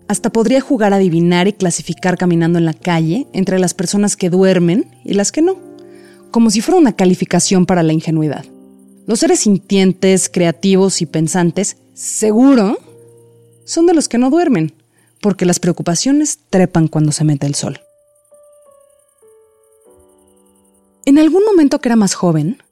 Hasta 0.09 0.31
podría 0.31 0.62
jugar 0.62 0.95
a 0.95 0.97
adivinar 0.97 1.47
y 1.47 1.52
clasificar 1.52 2.16
caminando 2.16 2.59
en 2.59 2.64
la 2.64 2.75
calle 2.75 3.26
entre 3.35 3.59
las 3.59 3.75
personas 3.75 4.16
que 4.16 4.31
duermen 4.31 4.87
y 5.04 5.12
las 5.12 5.31
que 5.31 5.43
no, 5.43 5.59
como 6.31 6.50
si 6.50 6.62
fuera 6.62 6.81
una 6.81 6.97
calificación 6.97 7.66
para 7.66 7.83
la 7.83 7.93
ingenuidad. 7.93 8.47
Los 9.06 9.20
seres 9.20 9.40
sintientes, 9.40 10.30
creativos 10.30 11.02
y 11.02 11.06
pensantes, 11.06 11.76
seguro, 11.92 12.78
son 13.66 13.87
de 13.87 13.92
los 13.92 14.08
que 14.08 14.16
no 14.16 14.30
duermen, 14.30 14.75
porque 15.20 15.44
las 15.44 15.61
preocupaciones 15.61 16.38
trepan 16.49 16.88
cuando 16.88 17.12
se 17.12 17.25
mete 17.25 17.46
el 17.46 17.54
sol. 17.54 17.80
En 21.04 21.18
algún 21.18 21.44
momento 21.44 21.80
que 21.80 21.88
era 21.88 21.96
más 21.96 22.14
joven, 22.14 22.62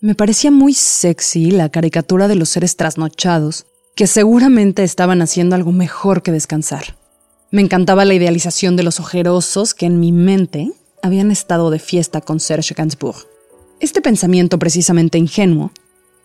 me 0.00 0.14
parecía 0.14 0.50
muy 0.50 0.72
sexy 0.72 1.50
la 1.50 1.68
caricatura 1.68 2.26
de 2.26 2.36
los 2.36 2.48
seres 2.48 2.76
trasnochados 2.76 3.66
que 3.94 4.06
seguramente 4.06 4.84
estaban 4.84 5.20
haciendo 5.20 5.54
algo 5.56 5.72
mejor 5.72 6.22
que 6.22 6.32
descansar. 6.32 6.96
Me 7.50 7.60
encantaba 7.60 8.06
la 8.06 8.14
idealización 8.14 8.76
de 8.76 8.82
los 8.82 8.98
ojerosos 8.98 9.74
que 9.74 9.84
en 9.84 10.00
mi 10.00 10.10
mente 10.10 10.72
habían 11.02 11.30
estado 11.30 11.70
de 11.70 11.78
fiesta 11.78 12.22
con 12.22 12.40
Serge 12.40 12.72
Gainsbourg. 12.74 13.26
Este 13.78 14.00
pensamiento 14.00 14.58
precisamente 14.58 15.18
ingenuo 15.18 15.70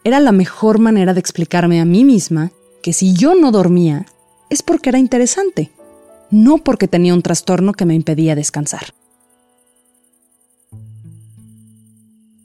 era 0.07 0.21
la 0.21 0.31
mejor 0.31 0.79
manera 0.79 1.13
de 1.13 1.19
explicarme 1.19 1.81
a 1.81 1.85
mí 1.85 2.05
misma 2.05 2.53
que 2.81 2.93
si 2.93 3.11
yo 3.11 3.35
no 3.35 3.51
dormía 3.51 4.05
es 4.49 4.63
porque 4.63 4.87
era 4.87 4.99
interesante, 4.99 5.69
no 6.31 6.59
porque 6.59 6.87
tenía 6.87 7.13
un 7.13 7.21
trastorno 7.21 7.73
que 7.73 7.85
me 7.85 7.93
impedía 7.93 8.33
descansar. 8.33 8.93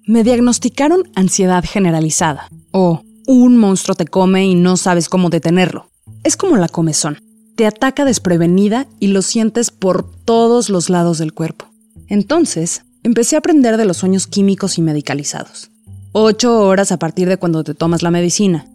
Me 0.05 0.25
diagnosticaron 0.25 1.09
ansiedad 1.15 1.63
generalizada, 1.65 2.49
o 2.73 3.05
un 3.29 3.57
monstruo 3.57 3.95
te 3.95 4.07
come 4.07 4.45
y 4.45 4.57
no 4.57 4.77
sabes 4.77 5.09
cómo 5.09 5.31
detenerlo. 5.31 5.89
Es 6.25 6.37
como 6.37 6.57
la 6.57 6.69
comezón. 6.69 7.19
Te 7.55 7.67
ataca 7.67 8.05
desprevenida 8.05 8.89
y 8.99 9.09
lo 9.09 9.23
sientes 9.23 9.71
por 9.71 10.11
todos 10.25 10.69
los 10.69 10.91
lados 10.91 11.19
del 11.19 11.33
cuerpo. 11.33 11.67
Entonces, 12.09 12.83
empecé 13.05 13.37
a 13.37 13.39
aprender 13.39 13.77
de 13.77 13.85
los 13.85 13.99
sueños 13.99 14.27
químicos 14.27 14.79
y 14.79 14.83
medicalizados. 14.83 15.72
Ocho 16.15 16.61
horas 16.61 16.93
a 16.93 16.99
partir 16.99 17.27
de 17.27 17.39
cuando 17.39 17.65
te 17.65 17.73
tomas 17.73 18.03
la 18.03 18.11
medicina. 18.11 18.67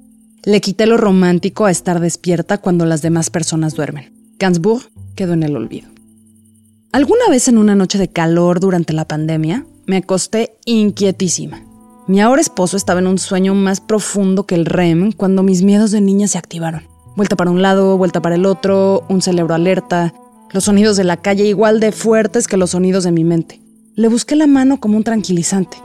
Le 0.44 0.60
quité 0.60 0.88
lo 0.88 0.98
romántico 0.98 1.65
a 1.65 1.72
estar 1.72 2.00
despierta 2.00 2.58
cuando 2.58 2.88
las 2.88 3.03
demás 3.03 3.29
personas 3.29 3.75
duermen. 3.75 4.12
Gansburg 4.39 4.89
quedó 5.13 5.34
en 5.34 5.43
el 5.43 5.56
olvido. 5.56 5.88
Alguna 6.91 7.30
vez 7.30 7.47
en 7.47 7.60
una 7.60 7.76
noche 7.76 8.00
de 8.00 8.08
calor 8.08 8.60
durante 8.60 8.91
la 8.91 9.06
pandemia, 9.06 9.67
me 9.86 9.97
acosté 9.97 10.58
inquietísima. 10.65 11.62
Mi 12.08 12.21
ahora 12.21 12.41
esposo 12.41 12.76
estaba 12.76 13.02
en 13.02 13.08
un 13.08 13.19
sueño 13.19 13.54
más 13.54 13.82
profundo 13.82 14.47
que 14.47 14.56
el 14.56 14.65
REM 14.65 15.12
cuando 15.12 15.43
mis 15.43 15.62
miedos 15.62 15.91
de 15.91 16.02
niña 16.02 16.28
se 16.28 16.39
activaron. 16.39 16.88
Vuelta 17.15 17.36
para 17.36 17.52
un 17.52 17.62
lado, 17.62 17.97
vuelta 18.00 18.19
para 18.19 18.34
el 18.34 18.47
otro, 18.47 19.06
un 19.10 19.21
cerebro 19.21 19.54
alerta, 19.54 20.12
los 20.54 20.63
sonidos 20.63 20.97
de 20.97 21.04
la 21.04 21.17
calle 21.17 21.45
igual 21.45 21.80
de 21.82 21.91
fuertes 21.91 22.47
que 22.47 22.58
los 22.58 22.71
sonidos 22.71 23.04
de 23.04 23.12
mi 23.12 23.23
mente. 23.23 23.62
Le 23.93 24.08
busqué 24.08 24.36
la 24.36 24.47
mano 24.47 24.80
como 24.80 24.97
un 24.97 25.04
tranquilizante, 25.04 25.78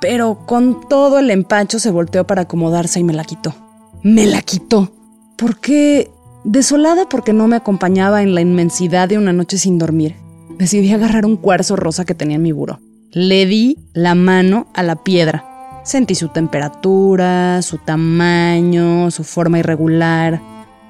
pero 0.00 0.46
con 0.46 0.88
todo 0.88 1.18
el 1.18 1.30
empacho 1.30 1.78
se 1.78 1.90
volteó 1.90 2.26
para 2.26 2.42
acomodarse 2.42 3.00
y 3.00 3.04
me 3.04 3.12
la 3.12 3.24
quitó. 3.24 3.54
Me 4.02 4.26
la 4.26 4.42
quitó. 4.42 4.92
¿Por 5.36 5.58
qué? 5.58 6.10
Desolada 6.44 7.08
porque 7.08 7.34
no 7.34 7.48
me 7.48 7.56
acompañaba 7.56 8.22
en 8.22 8.34
la 8.34 8.40
inmensidad 8.40 9.08
de 9.08 9.18
una 9.18 9.34
noche 9.34 9.58
sin 9.58 9.78
dormir, 9.78 10.16
decidí 10.58 10.90
agarrar 10.90 11.26
un 11.26 11.36
cuarzo 11.36 11.76
rosa 11.76 12.06
que 12.06 12.14
tenía 12.14 12.36
en 12.36 12.42
mi 12.42 12.52
buró. 12.52 12.80
Le 13.12 13.44
di 13.44 13.76
la 13.92 14.14
mano 14.14 14.68
a 14.72 14.82
la 14.82 14.96
piedra. 14.96 15.82
Sentí 15.84 16.14
su 16.14 16.28
temperatura, 16.28 17.60
su 17.60 17.78
tamaño, 17.78 19.10
su 19.10 19.24
forma 19.24 19.58
irregular. 19.58 20.40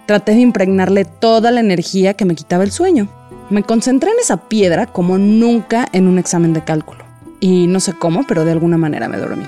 Traté 0.06 0.32
de 0.32 0.40
impregnarle 0.40 1.04
toda 1.04 1.50
la 1.50 1.60
energía 1.60 2.14
que 2.14 2.24
me 2.24 2.34
quitaba 2.34 2.62
el 2.62 2.70
sueño. 2.70 3.08
Me 3.48 3.64
concentré 3.64 4.10
en 4.10 4.20
esa 4.20 4.48
piedra 4.48 4.86
como 4.86 5.18
nunca 5.18 5.88
en 5.92 6.06
un 6.06 6.18
examen 6.18 6.52
de 6.52 6.62
cálculo. 6.62 7.09
Y 7.40 7.66
no 7.66 7.80
sé 7.80 7.94
cómo, 7.94 8.26
pero 8.26 8.44
de 8.44 8.52
alguna 8.52 8.76
manera 8.76 9.08
me 9.08 9.18
dormí. 9.18 9.46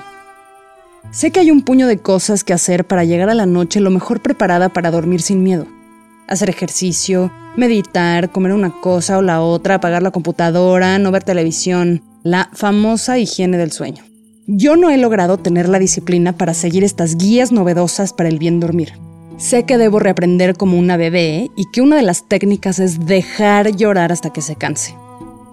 Sé 1.11 1.31
que 1.31 1.39
hay 1.39 1.51
un 1.51 1.61
puño 1.61 1.87
de 1.87 1.99
cosas 1.99 2.43
que 2.43 2.53
hacer 2.53 2.85
para 2.85 3.03
llegar 3.03 3.29
a 3.29 3.35
la 3.35 3.45
noche 3.45 3.79
lo 3.79 3.91
mejor 3.91 4.21
preparada 4.21 4.69
para 4.69 4.89
dormir 4.89 5.21
sin 5.21 5.43
miedo. 5.43 5.67
Hacer 6.27 6.49
ejercicio, 6.49 7.31
meditar, 7.55 8.31
comer 8.31 8.53
una 8.53 8.71
cosa 8.81 9.17
o 9.17 9.21
la 9.21 9.41
otra, 9.41 9.75
apagar 9.75 10.01
la 10.01 10.11
computadora, 10.11 10.97
no 10.97 11.11
ver 11.11 11.23
televisión, 11.23 12.01
la 12.23 12.49
famosa 12.53 13.19
higiene 13.19 13.57
del 13.57 13.71
sueño. 13.71 14.03
Yo 14.47 14.75
no 14.75 14.89
he 14.89 14.97
logrado 14.97 15.37
tener 15.37 15.69
la 15.69 15.79
disciplina 15.79 16.33
para 16.33 16.53
seguir 16.53 16.83
estas 16.83 17.15
guías 17.15 17.51
novedosas 17.51 18.11
para 18.11 18.29
el 18.29 18.39
bien 18.39 18.59
dormir. 18.59 18.93
Sé 19.37 19.63
que 19.63 19.77
debo 19.77 19.99
reaprender 19.99 20.55
como 20.55 20.77
una 20.77 20.97
bebé 20.97 21.49
y 21.55 21.69
que 21.71 21.81
una 21.81 21.95
de 21.95 22.03
las 22.03 22.27
técnicas 22.27 22.79
es 22.79 23.05
dejar 23.05 23.75
llorar 23.75 24.11
hasta 24.11 24.31
que 24.31 24.41
se 24.41 24.55
canse. 24.55 24.95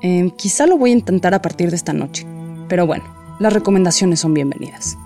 Em, 0.03 0.31
quizá 0.31 0.67
lo 0.67 0.79
voy 0.79 0.91
a 0.91 0.95
intentar 0.95 1.35
a 1.35 1.43
partir 1.43 1.71
de 1.71 1.77
esta 1.77 1.93
noche, 1.93 2.27
pero 2.69 2.87
bueno, 2.87 3.05
las 3.39 3.53
recomendaciones 3.53 4.21
son 4.21 4.33
bienvenidas. 4.33 4.97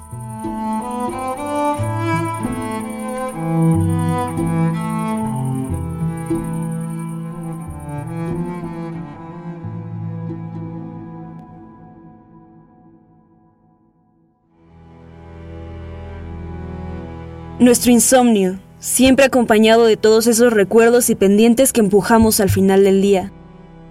Nuestro 17.58 17.92
insomnio, 17.92 18.58
siempre 18.78 19.24
acompañado 19.24 19.86
de 19.86 19.96
todos 19.96 20.26
esos 20.26 20.52
recuerdos 20.52 21.08
y 21.08 21.14
pendientes 21.14 21.72
que 21.72 21.80
empujamos 21.80 22.40
al 22.40 22.50
final 22.50 22.84
del 22.84 23.00
día, 23.00 23.32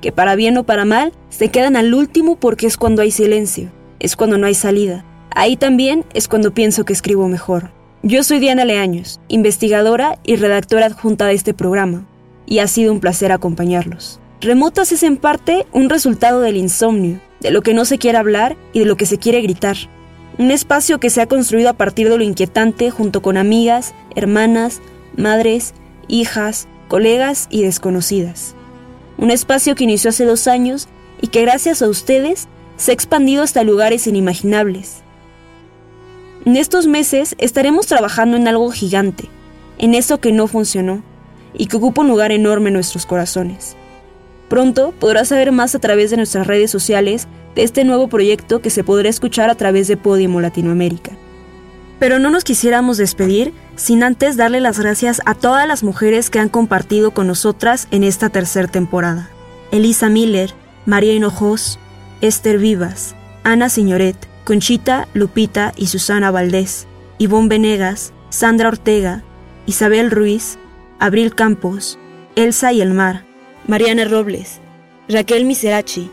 que 0.03 0.11
para 0.11 0.35
bien 0.35 0.57
o 0.57 0.65
para 0.65 0.83
mal 0.83 1.13
se 1.29 1.47
quedan 1.47 1.77
al 1.77 1.93
último 1.93 2.35
porque 2.35 2.67
es 2.67 2.75
cuando 2.75 3.01
hay 3.01 3.09
silencio, 3.09 3.71
es 4.01 4.17
cuando 4.17 4.37
no 4.37 4.45
hay 4.45 4.53
salida. 4.53 5.05
Ahí 5.33 5.55
también 5.55 6.03
es 6.13 6.27
cuando 6.27 6.53
pienso 6.53 6.83
que 6.83 6.91
escribo 6.91 7.29
mejor. 7.29 7.71
Yo 8.03 8.21
soy 8.23 8.39
Diana 8.39 8.65
Leaños, 8.65 9.21
investigadora 9.29 10.19
y 10.25 10.35
redactora 10.35 10.87
adjunta 10.87 11.25
de 11.25 11.35
este 11.35 11.53
programa, 11.53 12.05
y 12.45 12.59
ha 12.59 12.67
sido 12.67 12.91
un 12.91 12.99
placer 12.99 13.31
acompañarlos. 13.31 14.19
Remotas 14.41 14.91
es 14.91 15.03
en 15.03 15.15
parte 15.15 15.65
un 15.71 15.89
resultado 15.89 16.41
del 16.41 16.57
insomnio, 16.57 17.21
de 17.39 17.51
lo 17.51 17.61
que 17.61 17.73
no 17.73 17.85
se 17.85 17.97
quiere 17.97 18.17
hablar 18.17 18.57
y 18.73 18.79
de 18.79 18.85
lo 18.85 18.97
que 18.97 19.05
se 19.05 19.19
quiere 19.19 19.41
gritar. 19.41 19.77
Un 20.37 20.51
espacio 20.51 20.99
que 20.99 21.11
se 21.11 21.21
ha 21.21 21.27
construido 21.27 21.69
a 21.69 21.77
partir 21.77 22.09
de 22.09 22.17
lo 22.17 22.25
inquietante 22.25 22.91
junto 22.91 23.21
con 23.21 23.37
amigas, 23.37 23.95
hermanas, 24.17 24.81
madres, 25.15 25.73
hijas, 26.09 26.67
colegas 26.89 27.47
y 27.49 27.63
desconocidas. 27.63 28.53
Un 29.17 29.31
espacio 29.31 29.75
que 29.75 29.83
inició 29.83 30.09
hace 30.09 30.25
dos 30.25 30.47
años 30.47 30.87
y 31.21 31.27
que 31.27 31.41
gracias 31.41 31.81
a 31.81 31.87
ustedes 31.87 32.47
se 32.77 32.91
ha 32.91 32.93
expandido 32.93 33.43
hasta 33.43 33.63
lugares 33.63 34.07
inimaginables. 34.07 35.03
En 36.45 36.57
estos 36.57 36.87
meses 36.87 37.35
estaremos 37.37 37.87
trabajando 37.87 38.35
en 38.35 38.47
algo 38.47 38.69
gigante, 38.71 39.29
en 39.77 39.93
eso 39.93 40.19
que 40.19 40.31
no 40.31 40.47
funcionó 40.47 41.01
y 41.53 41.67
que 41.67 41.77
ocupa 41.77 42.01
un 42.01 42.09
lugar 42.09 42.31
enorme 42.31 42.69
en 42.69 42.73
nuestros 42.73 43.05
corazones. 43.05 43.77
Pronto 44.49 44.93
podrás 44.99 45.29
saber 45.29 45.51
más 45.51 45.73
a 45.75 45.79
través 45.79 46.11
de 46.11 46.17
nuestras 46.17 46.45
redes 46.45 46.69
sociales 46.69 47.27
de 47.55 47.63
este 47.63 47.85
nuevo 47.85 48.07
proyecto 48.07 48.61
que 48.61 48.69
se 48.69 48.83
podrá 48.83 49.09
escuchar 49.09 49.49
a 49.49 49.55
través 49.55 49.87
de 49.87 49.97
Podimo 49.97 50.41
Latinoamérica. 50.41 51.11
Pero 52.03 52.19
no 52.19 52.29
nos 52.29 52.43
quisiéramos 52.43 52.97
despedir 52.97 53.53
sin 53.77 54.03
antes 54.03 54.35
darle 54.35 54.59
las 54.59 54.77
gracias 54.77 55.21
a 55.25 55.35
todas 55.35 55.65
las 55.69 55.83
mujeres 55.83 56.29
que 56.29 56.37
han 56.37 56.49
compartido 56.49 57.11
con 57.11 57.27
nosotras 57.27 57.87
en 57.91 58.03
esta 58.03 58.27
tercera 58.27 58.67
temporada. 58.67 59.29
Elisa 59.71 60.09
Miller, 60.09 60.53
María 60.85 61.13
Hinojos, 61.13 61.79
Esther 62.19 62.57
Vivas, 62.57 63.15
Ana 63.45 63.69
Señoret, 63.69 64.17
Conchita, 64.43 65.07
Lupita 65.13 65.71
y 65.77 65.87
Susana 65.87 66.29
Valdés, 66.29 66.87
Ivonne 67.19 67.47
Venegas, 67.47 68.11
Sandra 68.27 68.67
Ortega, 68.67 69.23
Isabel 69.65 70.11
Ruiz, 70.11 70.57
Abril 70.99 71.33
Campos, 71.35 71.97
Elsa 72.35 72.73
y 72.73 72.81
el 72.81 72.93
Mar, 72.93 73.23
Mariana 73.65 74.03
Robles, 74.03 74.59
Raquel 75.07 75.45
Miserachi, 75.45 76.11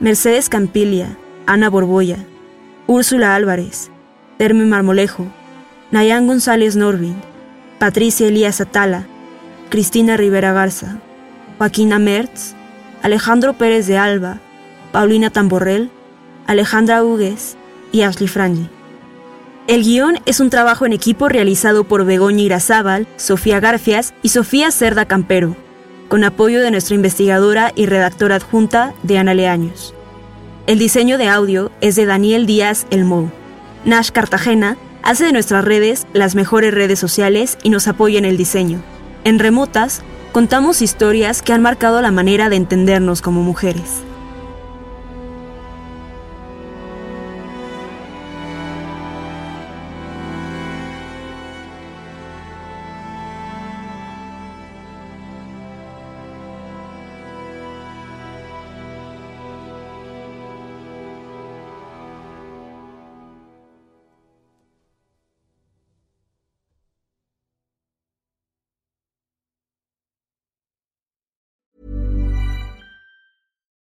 Mercedes 0.00 0.50
Campilia, 0.50 1.16
Ana 1.46 1.70
Borboya, 1.70 2.18
Úrsula 2.86 3.34
Álvarez, 3.34 3.90
Terme 4.40 4.64
Marmolejo, 4.64 5.26
Nayan 5.90 6.26
González 6.26 6.74
Norvin, 6.74 7.14
Patricia 7.78 8.26
Elías 8.26 8.58
Atala, 8.62 9.06
Cristina 9.68 10.16
Rivera 10.16 10.54
Garza, 10.54 10.96
Joaquina 11.58 11.98
Mertz, 11.98 12.54
Alejandro 13.02 13.52
Pérez 13.58 13.86
de 13.86 13.98
Alba, 13.98 14.40
Paulina 14.92 15.28
Tamborrell, 15.28 15.90
Alejandra 16.46 17.04
Hugues 17.04 17.58
y 17.92 18.00
Ashley 18.00 18.28
Frangi. 18.28 18.70
El 19.66 19.82
guion 19.82 20.16
es 20.24 20.40
un 20.40 20.48
trabajo 20.48 20.86
en 20.86 20.94
equipo 20.94 21.28
realizado 21.28 21.84
por 21.84 22.06
Begoña 22.06 22.40
Irazábal, 22.40 23.06
Sofía 23.18 23.60
Garfias 23.60 24.14
y 24.22 24.30
Sofía 24.30 24.70
Cerda 24.70 25.04
Campero, 25.04 25.54
con 26.08 26.24
apoyo 26.24 26.62
de 26.62 26.70
nuestra 26.70 26.94
investigadora 26.94 27.72
y 27.76 27.84
redactora 27.84 28.36
adjunta, 28.36 28.94
Diana 29.02 29.34
Leaños. 29.34 29.94
El 30.66 30.78
diseño 30.78 31.18
de 31.18 31.28
audio 31.28 31.70
es 31.82 31.94
de 31.94 32.06
Daniel 32.06 32.46
Díaz 32.46 32.86
Elmo. 32.88 33.30
Nash 33.84 34.10
Cartagena 34.10 34.76
hace 35.02 35.24
de 35.24 35.32
nuestras 35.32 35.64
redes 35.64 36.06
las 36.12 36.34
mejores 36.34 36.74
redes 36.74 36.98
sociales 36.98 37.56
y 37.62 37.70
nos 37.70 37.88
apoya 37.88 38.18
en 38.18 38.24
el 38.24 38.36
diseño. 38.36 38.82
En 39.24 39.38
Remotas, 39.38 40.02
contamos 40.32 40.82
historias 40.82 41.42
que 41.42 41.52
han 41.52 41.62
marcado 41.62 42.02
la 42.02 42.10
manera 42.10 42.50
de 42.50 42.56
entendernos 42.56 43.22
como 43.22 43.42
mujeres. 43.42 44.02